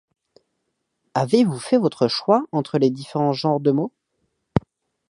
Avez-vous 1.13 1.59
fait 1.59 1.77
votre 1.77 2.07
choix 2.07 2.43
entre 2.51 2.79
les 2.79 2.89
différents 2.89 3.33
genres 3.33 3.59
de 3.59 3.69
mort?… 3.69 3.91